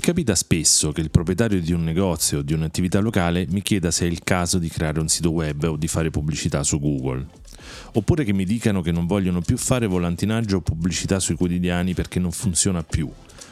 [0.00, 3.90] Mi capita spesso che il proprietario di un negozio o di un'attività locale mi chieda
[3.90, 7.26] se è il caso di creare un sito web o di fare pubblicità su Google.
[7.92, 12.18] Oppure che mi dicano che non vogliono più fare volantinaggio o pubblicità sui quotidiani perché
[12.18, 13.10] non funziona più.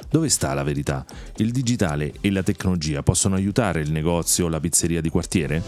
[0.09, 1.05] Dove sta la verità?
[1.37, 5.63] Il digitale e la tecnologia possono aiutare il negozio o la pizzeria di quartiere?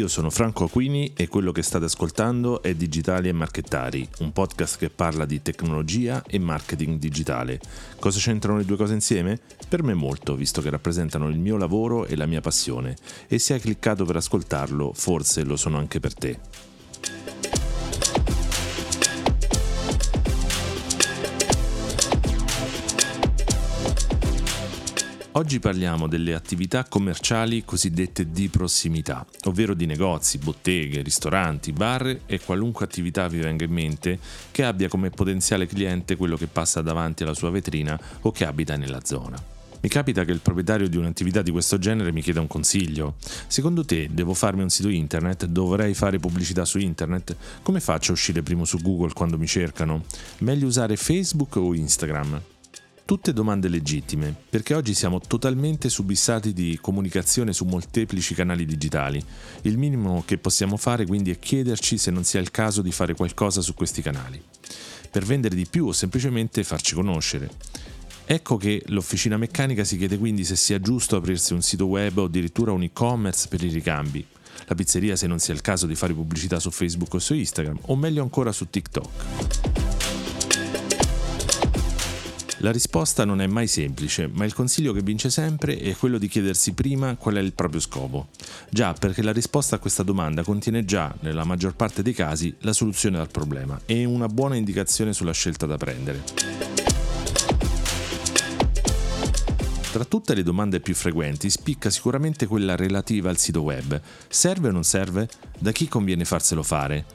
[0.00, 4.78] Io sono Franco Aquini e quello che state ascoltando è Digitali e Marchettari, un podcast
[4.78, 7.60] che parla di tecnologia e marketing digitale.
[7.98, 9.38] Cosa c'entrano le due cose insieme?
[9.68, 12.96] Per me molto, visto che rappresentano il mio lavoro e la mia passione.
[13.28, 16.40] E se hai cliccato per ascoltarlo, forse lo sono anche per te.
[25.34, 32.40] Oggi parliamo delle attività commerciali cosiddette di prossimità, ovvero di negozi, botteghe, ristoranti, bar e
[32.40, 34.18] qualunque attività vi venga in mente
[34.50, 38.76] che abbia come potenziale cliente quello che passa davanti alla sua vetrina o che abita
[38.76, 39.40] nella zona.
[39.82, 43.14] Mi capita che il proprietario di un'attività di questo genere mi chieda un consiglio.
[43.46, 45.46] Secondo te devo farmi un sito internet?
[45.46, 47.36] Dovrei fare pubblicità su internet?
[47.62, 50.02] Come faccio a uscire primo su Google quando mi cercano?
[50.38, 52.42] Meglio usare Facebook o Instagram?
[53.10, 59.20] Tutte domande legittime, perché oggi siamo totalmente subissati di comunicazione su molteplici canali digitali.
[59.62, 63.14] Il minimo che possiamo fare quindi è chiederci se non sia il caso di fare
[63.14, 64.40] qualcosa su questi canali,
[65.10, 67.50] per vendere di più o semplicemente farci conoscere.
[68.26, 72.26] Ecco che l'officina meccanica si chiede quindi se sia giusto aprirsi un sito web o
[72.26, 74.24] addirittura un e-commerce per i ricambi.
[74.66, 77.76] La pizzeria se non sia il caso di fare pubblicità su Facebook o su Instagram,
[77.86, 79.79] o meglio ancora su TikTok.
[82.62, 86.28] La risposta non è mai semplice, ma il consiglio che vince sempre è quello di
[86.28, 88.28] chiedersi prima qual è il proprio scopo.
[88.68, 92.74] Già, perché la risposta a questa domanda contiene già, nella maggior parte dei casi, la
[92.74, 96.22] soluzione al problema e una buona indicazione sulla scelta da prendere.
[99.90, 103.98] Tra tutte le domande più frequenti spicca sicuramente quella relativa al sito web.
[104.28, 105.28] Serve o non serve?
[105.58, 107.06] Da chi conviene farselo fare?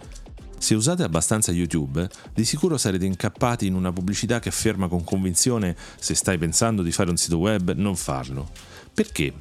[0.57, 5.75] Se usate abbastanza YouTube, di sicuro sarete incappati in una pubblicità che afferma con convinzione
[5.99, 8.49] se stai pensando di fare un sito web, non farlo.
[8.94, 9.33] Perché?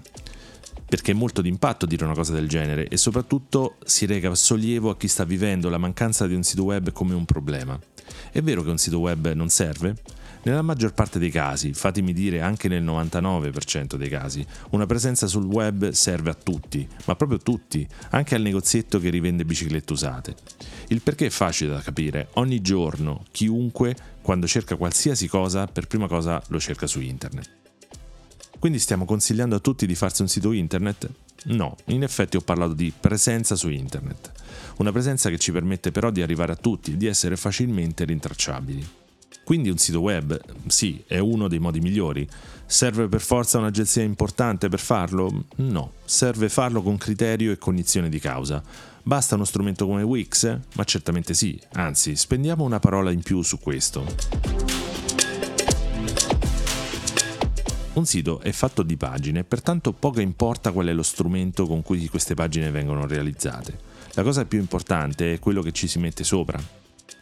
[0.86, 4.96] Perché è molto d'impatto dire una cosa del genere e soprattutto si reca sollievo a
[4.96, 7.78] chi sta vivendo la mancanza di un sito web come un problema.
[8.30, 9.96] È vero che un sito web non serve?
[10.44, 15.46] Nella maggior parte dei casi, fatemi dire anche nel 99% dei casi, una presenza sul
[15.46, 20.34] web serve a tutti, ma proprio tutti, anche al negozietto che rivende biciclette usate.
[20.88, 26.08] Il perché è facile da capire, ogni giorno chiunque, quando cerca qualsiasi cosa, per prima
[26.08, 27.48] cosa lo cerca su internet.
[28.58, 31.10] Quindi stiamo consigliando a tutti di farsi un sito internet?
[31.44, 34.32] No, in effetti ho parlato di presenza su internet,
[34.76, 39.02] una presenza che ci permette però di arrivare a tutti e di essere facilmente rintracciabili.
[39.42, 42.28] Quindi un sito web, sì, è uno dei modi migliori.
[42.66, 45.44] Serve per forza un'agenzia importante per farlo?
[45.56, 48.62] No, serve farlo con criterio e cognizione di causa.
[49.02, 50.58] Basta uno strumento come Wix?
[50.74, 54.06] Ma certamente sì, anzi, spendiamo una parola in più su questo.
[57.92, 62.08] Un sito è fatto di pagine, pertanto poco importa qual è lo strumento con cui
[62.08, 63.78] queste pagine vengono realizzate.
[64.14, 66.60] La cosa più importante è quello che ci si mette sopra,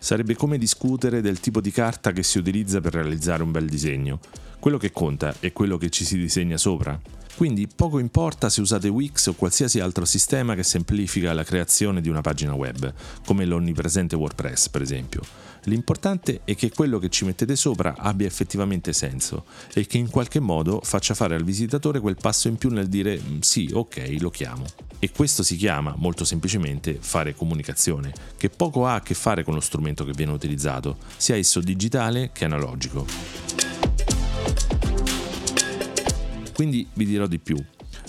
[0.03, 4.19] Sarebbe come discutere del tipo di carta che si utilizza per realizzare un bel disegno.
[4.63, 6.97] Quello che conta è quello che ci si disegna sopra.
[7.35, 12.09] Quindi poco importa se usate Wix o qualsiasi altro sistema che semplifica la creazione di
[12.09, 12.95] una pagina web,
[13.27, 15.21] come l'onnipresente WordPress per esempio.
[15.65, 20.39] L'importante è che quello che ci mettete sopra abbia effettivamente senso e che in qualche
[20.39, 24.31] modo faccia fare al visitatore quel passo in più nel dire mm, sì, ok, lo
[24.31, 24.65] chiamo.
[25.01, 29.55] E questo si chiama, molto semplicemente, fare comunicazione, che poco ha a che fare con
[29.55, 33.72] lo strumento che viene utilizzato, sia esso digitale che analogico.
[36.55, 37.57] Quindi vi dirò di più.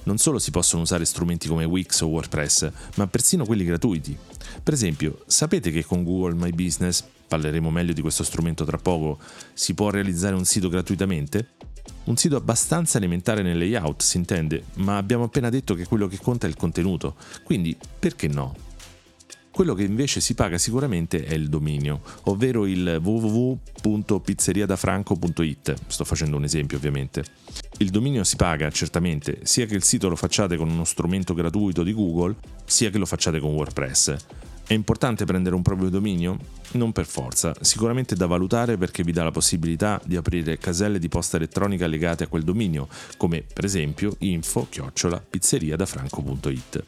[0.04, 4.16] Non solo si possono usare strumenti come Wix o WordPress, ma persino quelli gratuiti.
[4.62, 9.18] Per esempio, sapete che con Google My Business, parleremo meglio di questo strumento tra poco,
[9.54, 11.52] si può realizzare un sito gratuitamente?
[12.06, 16.20] Un sito abbastanza elementare nel layout, si intende, ma abbiamo appena detto che quello che
[16.22, 18.54] conta è il contenuto, quindi perché no?
[19.54, 25.76] Quello che invece si paga sicuramente è il dominio, ovvero il www.pizzeriadafranco.it.
[25.86, 27.24] Sto facendo un esempio ovviamente.
[27.78, 31.84] Il dominio si paga certamente sia che il sito lo facciate con uno strumento gratuito
[31.84, 32.36] di Google,
[32.66, 34.16] sia che lo facciate con WordPress.
[34.66, 36.40] È importante prendere un proprio dominio?
[36.72, 41.10] Non per forza, sicuramente da valutare perché vi dà la possibilità di aprire caselle di
[41.10, 46.86] posta elettronica legate a quel dominio, come per esempio info-pizzeriadafranco.it.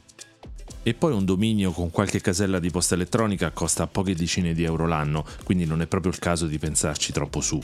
[0.88, 4.86] E poi un dominio con qualche casella di posta elettronica costa poche decine di euro
[4.86, 7.60] l'anno, quindi non è proprio il caso di pensarci troppo su.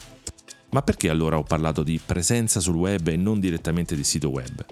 [0.71, 4.65] Ma perché allora ho parlato di presenza sul web e non direttamente di sito web?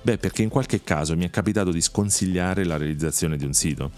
[0.00, 3.90] Beh, perché in qualche caso mi è capitato di sconsigliare la realizzazione di un sito.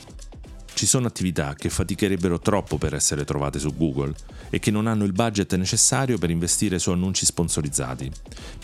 [0.72, 4.14] Ci sono attività che faticherebbero troppo per essere trovate su Google
[4.48, 8.10] e che non hanno il budget necessario per investire su annunci sponsorizzati.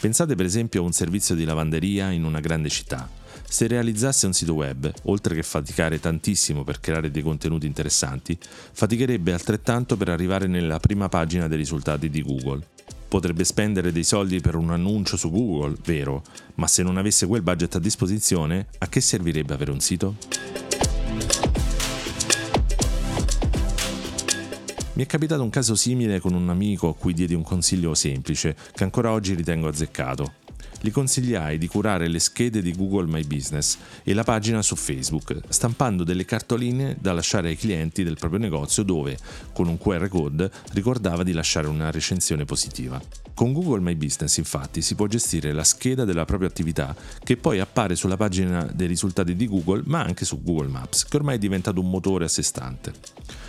[0.01, 3.26] Pensate per esempio a un servizio di lavanderia in una grande città.
[3.49, 9.33] Se realizzasse un sito web, oltre che faticare tantissimo per creare dei contenuti interessanti, faticherebbe
[9.33, 12.67] altrettanto per arrivare nella prima pagina dei risultati di Google.
[13.09, 16.23] Potrebbe spendere dei soldi per un annuncio su Google, vero,
[16.57, 20.17] ma se non avesse quel budget a disposizione, a che servirebbe avere un sito?
[24.95, 28.57] Mi è capitato un caso simile con un amico a cui diedi un consiglio semplice,
[28.73, 30.45] che ancora oggi ritengo azzeccato.
[30.81, 35.41] Gli consigliai di curare le schede di Google My Business e la pagina su Facebook,
[35.49, 39.17] stampando delle cartoline da lasciare ai clienti del proprio negozio dove,
[39.53, 43.01] con un QR code, ricordava di lasciare una recensione positiva.
[43.35, 47.61] Con Google My Business infatti si può gestire la scheda della propria attività che poi
[47.61, 51.39] appare sulla pagina dei risultati di Google ma anche su Google Maps, che ormai è
[51.39, 52.93] diventato un motore a sé stante.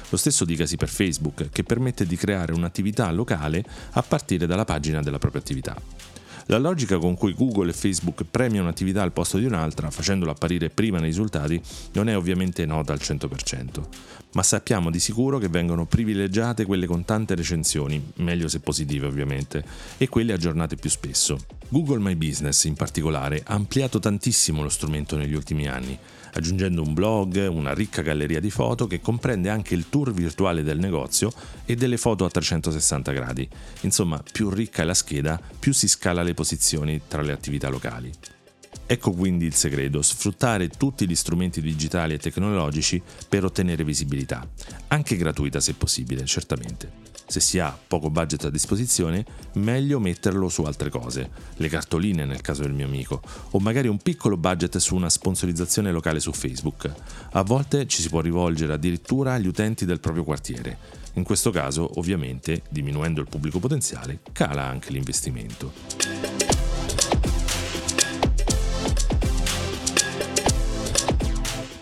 [0.09, 5.01] Lo stesso dicasi per Facebook, che permette di creare un'attività locale a partire dalla pagina
[5.01, 5.75] della propria attività.
[6.50, 10.70] La logica con cui Google e Facebook premiano un'attività al posto di un'altra, facendola apparire
[10.70, 11.62] prima nei risultati,
[11.92, 13.84] non è ovviamente nota al 100%,
[14.32, 19.62] ma sappiamo di sicuro che vengono privilegiate quelle con tante recensioni, meglio se positive ovviamente,
[19.98, 21.38] e quelle aggiornate più spesso.
[21.68, 26.00] Google My Business in particolare ha ampliato tantissimo lo strumento negli ultimi anni,
[26.38, 30.80] aggiungendo un blog, una ricca galleria di foto che comprende anche il tour virtuale del
[30.80, 31.31] negozio
[31.66, 33.48] e delle foto a 360 gradi.
[33.81, 38.37] Insomma, più ricca è la scheda, più si scala le posizioni tra le attività locali.
[38.89, 44.48] Ecco quindi il segreto, sfruttare tutti gli strumenti digitali e tecnologici per ottenere visibilità,
[44.88, 47.07] anche gratuita se possibile, certamente.
[47.28, 49.25] Se si ha poco budget a disposizione,
[49.56, 53.98] meglio metterlo su altre cose, le cartoline nel caso del mio amico, o magari un
[53.98, 56.89] piccolo budget su una sponsorizzazione locale su Facebook.
[57.31, 60.78] A volte ci si può rivolgere addirittura agli utenti del proprio quartiere.
[61.16, 65.97] In questo caso, ovviamente, diminuendo il pubblico potenziale, cala anche l'investimento.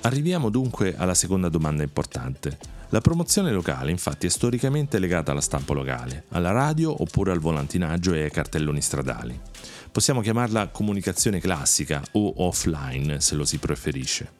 [0.05, 2.59] Arriviamo dunque alla seconda domanda importante.
[2.89, 8.13] La promozione locale infatti è storicamente legata alla stampa locale, alla radio oppure al volantinaggio
[8.13, 9.37] e ai cartelloni stradali.
[9.91, 14.33] Possiamo chiamarla comunicazione classica o offline se lo si preferisce.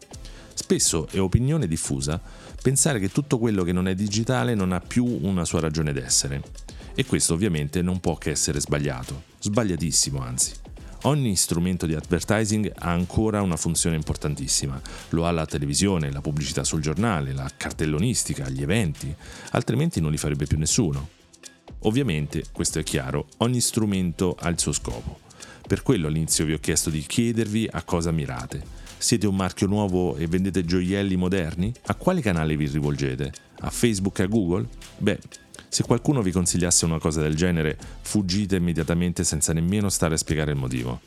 [0.53, 2.21] Spesso è opinione diffusa
[2.61, 6.43] pensare che tutto quello che non è digitale non ha più una sua ragione d'essere.
[6.93, 10.64] E questo ovviamente non può che essere sbagliato, sbagliatissimo anzi.
[11.05, 14.81] Ogni strumento di advertising ha ancora una funzione importantissima.
[15.09, 19.15] Lo ha la televisione, la pubblicità sul giornale, la cartellonistica, gli eventi,
[19.51, 21.09] altrimenti non li farebbe più nessuno.
[21.81, 25.19] Ovviamente, questo è chiaro, ogni strumento ha il suo scopo.
[25.67, 28.63] Per quello all'inizio vi ho chiesto di chiedervi a cosa mirate.
[28.97, 31.71] Siete un marchio nuovo e vendete gioielli moderni?
[31.85, 33.31] A quale canale vi rivolgete?
[33.59, 34.67] A Facebook e a Google?
[34.97, 35.19] Beh,
[35.75, 40.51] se qualcuno vi consigliasse una cosa del genere, fuggite immediatamente senza nemmeno stare a spiegare
[40.51, 41.01] il motivo.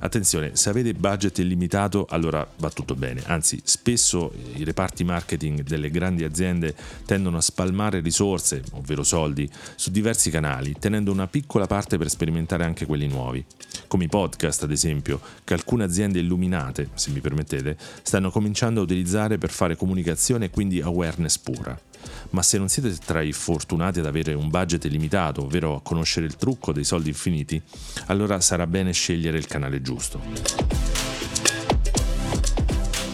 [0.00, 5.88] Attenzione, se avete budget illimitato allora va tutto bene, anzi spesso i reparti marketing delle
[5.88, 6.74] grandi aziende
[7.06, 12.64] tendono a spalmare risorse, ovvero soldi, su diversi canali, tenendo una piccola parte per sperimentare
[12.64, 13.42] anche quelli nuovi,
[13.86, 18.82] come i podcast ad esempio, che alcune aziende illuminate, se mi permettete, stanno cominciando a
[18.82, 21.88] utilizzare per fare comunicazione e quindi awareness pura
[22.30, 26.26] ma se non siete tra i fortunati ad avere un budget limitato, ovvero a conoscere
[26.26, 27.60] il trucco dei soldi infiniti,
[28.06, 30.20] allora sarà bene scegliere il canale giusto.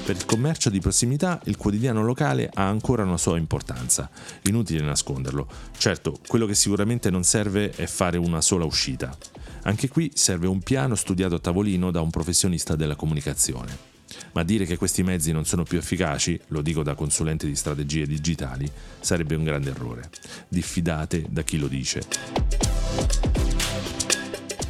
[0.07, 4.09] Per il commercio di prossimità il quotidiano locale ha ancora una sua importanza,
[4.43, 5.49] inutile nasconderlo.
[5.77, 9.17] Certo, quello che sicuramente non serve è fare una sola uscita.
[9.63, 13.96] Anche qui serve un piano studiato a tavolino da un professionista della comunicazione.
[14.33, 18.07] Ma dire che questi mezzi non sono più efficaci, lo dico da consulente di strategie
[18.07, 18.71] digitali,
[19.01, 20.11] sarebbe un grande errore.
[20.49, 22.03] Diffidate da chi lo dice.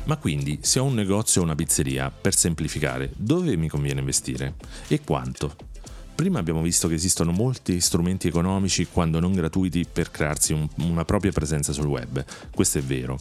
[0.05, 4.55] Ma quindi, se ho un negozio o una pizzeria, per semplificare, dove mi conviene investire?
[4.87, 5.57] E quanto?
[6.17, 11.05] Prima abbiamo visto che esistono molti strumenti economici, quando non gratuiti, per crearsi un, una
[11.05, 12.25] propria presenza sul web.
[12.55, 13.19] Questo è vero.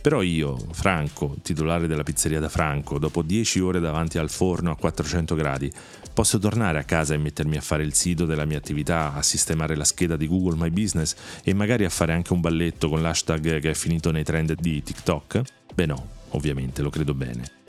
[0.00, 4.76] Però io, Franco, titolare della pizzeria da Franco, dopo 10 ore davanti al forno a
[4.76, 5.72] 400 gradi,
[6.14, 9.74] posso tornare a casa e mettermi a fare il sito della mia attività, a sistemare
[9.74, 13.58] la scheda di Google My Business e magari a fare anche un balletto con l'hashtag
[13.58, 15.42] che è finito nei trend di TikTok?
[15.74, 17.65] Beh no, ovviamente, lo credo bene.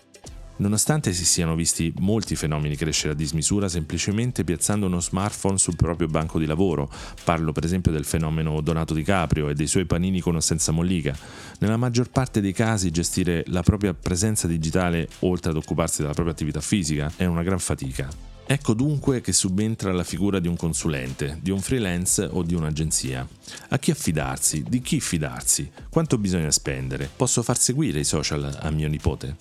[0.60, 6.08] Nonostante si siano visti molti fenomeni crescere a dismisura semplicemente piazzando uno smartphone sul proprio
[6.08, 6.90] banco di lavoro,
[7.24, 10.72] parlo per esempio del fenomeno Donato Di Caprio e dei suoi panini con o senza
[10.72, 11.16] mollica,
[11.60, 16.34] nella maggior parte dei casi gestire la propria presenza digitale oltre ad occuparsi della propria
[16.34, 18.10] attività fisica è una gran fatica.
[18.50, 23.28] Ecco dunque che subentra la figura di un consulente, di un freelance o di un'agenzia.
[23.70, 24.64] A chi affidarsi?
[24.68, 25.70] Di chi fidarsi?
[25.90, 27.10] Quanto bisogna spendere?
[27.14, 29.36] Posso far seguire i social a mio nipote?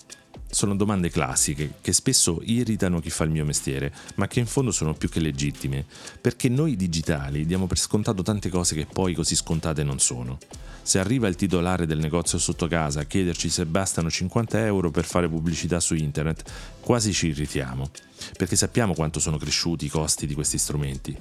[0.49, 4.71] Sono domande classiche che spesso irritano chi fa il mio mestiere, ma che in fondo
[4.71, 5.85] sono più che legittime,
[6.19, 10.37] perché noi digitali diamo per scontato tante cose che poi così scontate non sono.
[10.81, 15.03] Se arriva il titolare del negozio sotto casa a chiederci se bastano 50 euro per
[15.03, 16.49] fare pubblicità su internet,
[16.79, 17.91] quasi ci irritiamo,
[18.37, 21.15] perché sappiamo quanto sono cresciuti i costi di questi strumenti.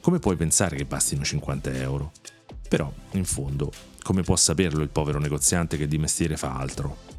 [0.00, 2.10] Come puoi pensare che bastino 50 euro?
[2.68, 3.70] Però, in fondo,
[4.02, 7.10] come può saperlo il povero negoziante che di mestiere fa altro?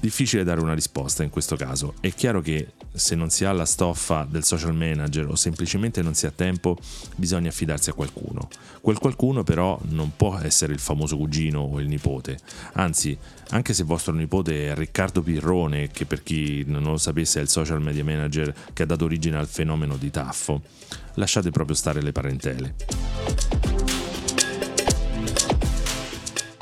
[0.00, 1.92] Difficile dare una risposta in questo caso.
[2.00, 6.14] È chiaro che se non si ha la stoffa del social manager o semplicemente non
[6.14, 6.78] si ha tempo,
[7.16, 8.48] bisogna affidarsi a qualcuno.
[8.80, 12.38] Quel qualcuno però non può essere il famoso cugino o il nipote.
[12.72, 13.16] Anzi,
[13.50, 17.50] anche se vostro nipote è Riccardo Pirrone, che per chi non lo sapesse è il
[17.50, 20.62] social media manager che ha dato origine al fenomeno di Taffo,
[21.14, 22.74] lasciate proprio stare le parentele.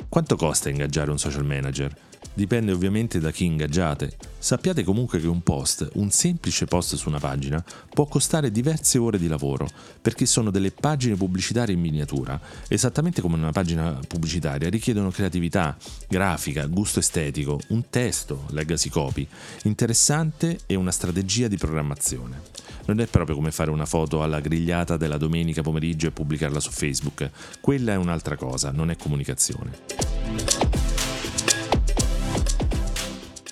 [0.08, 1.94] Quanto costa ingaggiare un social manager?
[2.38, 4.16] Dipende ovviamente da chi ingaggiate.
[4.38, 9.18] Sappiate comunque che un post, un semplice post su una pagina, può costare diverse ore
[9.18, 9.66] di lavoro,
[10.00, 12.40] perché sono delle pagine pubblicitarie in miniatura.
[12.68, 15.76] Esattamente come una pagina pubblicitaria richiedono creatività,
[16.06, 19.26] grafica, gusto estetico, un testo, legacy copy,
[19.64, 22.42] interessante e una strategia di programmazione.
[22.84, 26.70] Non è proprio come fare una foto alla grigliata della domenica pomeriggio e pubblicarla su
[26.70, 27.28] Facebook.
[27.60, 30.67] Quella è un'altra cosa, non è comunicazione.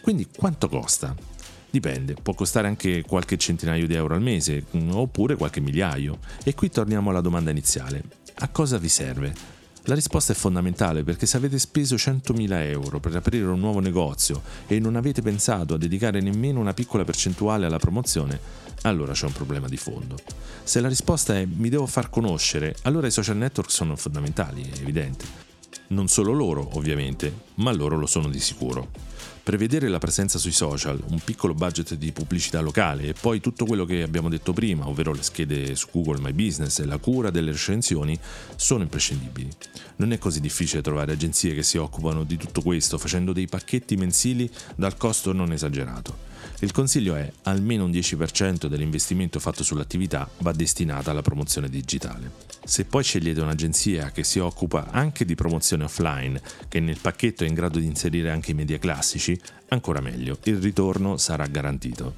[0.07, 1.17] Quindi quanto costa?
[1.69, 6.21] Dipende, può costare anche qualche centinaio di euro al mese, mm, oppure qualche migliaio.
[6.45, 8.05] E qui torniamo alla domanda iniziale.
[8.35, 9.35] A cosa vi serve?
[9.87, 14.43] La risposta è fondamentale perché se avete speso 100.000 euro per aprire un nuovo negozio
[14.69, 18.39] e non avete pensato a dedicare nemmeno una piccola percentuale alla promozione,
[18.83, 20.15] allora c'è un problema di fondo.
[20.63, 24.81] Se la risposta è mi devo far conoscere, allora i social network sono fondamentali, è
[24.81, 25.25] evidente.
[25.89, 29.15] Non solo loro, ovviamente, ma loro lo sono di sicuro.
[29.47, 33.85] Prevedere la presenza sui social, un piccolo budget di pubblicità locale e poi tutto quello
[33.85, 37.53] che abbiamo detto prima, ovvero le schede su Google My Business e la cura delle
[37.53, 38.19] recensioni,
[38.57, 39.49] sono imprescindibili.
[39.99, 43.95] Non è così difficile trovare agenzie che si occupano di tutto questo facendo dei pacchetti
[43.95, 46.35] mensili dal costo non esagerato.
[46.61, 52.45] Il consiglio è almeno un 10% dell'investimento fatto sull'attività va destinata alla promozione digitale.
[52.65, 57.47] Se poi scegliete un'agenzia che si occupa anche di promozione offline, che nel pacchetto è
[57.47, 59.36] in grado di inserire anche i media classici,
[59.69, 62.15] ancora meglio, il ritorno sarà garantito.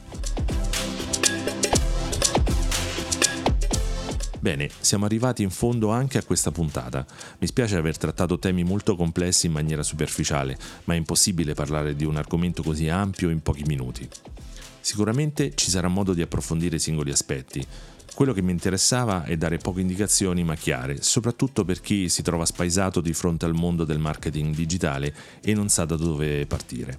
[4.41, 7.05] Bene, siamo arrivati in fondo anche a questa puntata.
[7.39, 12.05] Mi spiace aver trattato temi molto complessi in maniera superficiale, ma è impossibile parlare di
[12.05, 14.09] un argomento così ampio in pochi minuti.
[14.81, 17.67] Sicuramente ci sarà modo di approfondire i singoli aspetti.
[18.15, 22.45] Quello che mi interessava è dare poche indicazioni ma chiare, soprattutto per chi si trova
[22.45, 26.99] spaesato di fronte al mondo del marketing digitale e non sa da dove partire.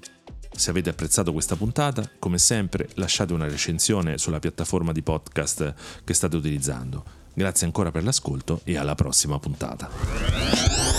[0.51, 5.73] Se avete apprezzato questa puntata, come sempre lasciate una recensione sulla piattaforma di podcast
[6.03, 7.03] che state utilizzando.
[7.33, 10.98] Grazie ancora per l'ascolto e alla prossima puntata.